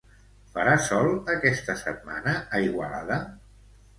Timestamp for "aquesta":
1.33-1.77